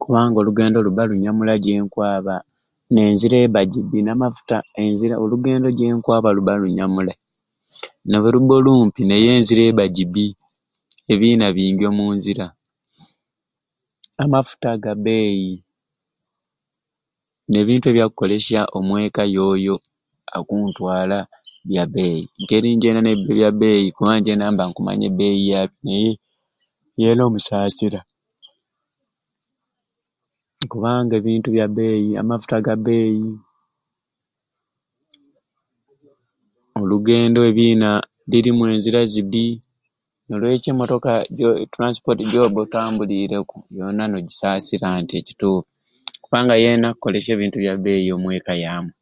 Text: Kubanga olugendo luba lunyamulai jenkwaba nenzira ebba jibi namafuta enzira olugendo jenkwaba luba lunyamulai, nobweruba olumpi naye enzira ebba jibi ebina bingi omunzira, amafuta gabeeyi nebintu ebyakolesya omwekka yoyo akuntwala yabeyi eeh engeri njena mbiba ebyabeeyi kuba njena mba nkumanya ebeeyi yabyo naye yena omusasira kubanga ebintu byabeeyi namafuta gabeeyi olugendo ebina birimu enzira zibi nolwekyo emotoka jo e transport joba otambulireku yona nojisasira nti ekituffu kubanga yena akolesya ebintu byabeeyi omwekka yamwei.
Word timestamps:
Kubanga 0.00 0.36
olugendo 0.40 0.78
luba 0.86 1.02
lunyamulai 1.08 1.62
jenkwaba 1.64 2.34
nenzira 2.92 3.36
ebba 3.44 3.60
jibi 3.72 3.98
namafuta 4.06 4.56
enzira 4.82 5.14
olugendo 5.24 5.68
jenkwaba 5.78 6.28
luba 6.36 6.52
lunyamulai, 6.60 7.20
nobweruba 8.08 8.54
olumpi 8.58 9.02
naye 9.06 9.28
enzira 9.36 9.62
ebba 9.70 9.84
jibi 9.96 10.26
ebina 11.12 11.46
bingi 11.56 11.84
omunzira, 11.90 12.46
amafuta 14.24 14.70
gabeeyi 14.84 15.52
nebintu 17.50 17.86
ebyakolesya 17.88 18.60
omwekka 18.76 19.22
yoyo 19.34 19.76
akuntwala 20.36 21.18
yabeyi 21.76 22.22
eeh 22.26 22.30
engeri 22.40 22.68
njena 22.76 22.98
mbiba 23.02 23.30
ebyabeeyi 23.34 23.86
kuba 23.96 24.12
njena 24.18 24.44
mba 24.52 24.64
nkumanya 24.68 25.06
ebeeyi 25.10 25.42
yabyo 25.54 25.78
naye 25.84 26.10
yena 27.00 27.22
omusasira 27.28 28.00
kubanga 30.70 31.12
ebintu 31.20 31.48
byabeeyi 31.54 32.08
namafuta 32.14 32.64
gabeeyi 32.66 33.30
olugendo 36.82 37.38
ebina 37.50 37.90
birimu 38.30 38.62
enzira 38.72 39.00
zibi 39.12 39.46
nolwekyo 40.26 40.70
emotoka 40.72 41.12
jo 41.38 41.48
e 41.62 41.66
transport 41.74 42.18
joba 42.32 42.58
otambulireku 42.64 43.56
yona 43.78 44.04
nojisasira 44.08 44.88
nti 45.02 45.14
ekituffu 45.20 45.68
kubanga 46.24 46.54
yena 46.64 46.86
akolesya 46.92 47.32
ebintu 47.34 47.56
byabeeyi 47.58 48.08
omwekka 48.16 48.54
yamwei. 48.64 48.98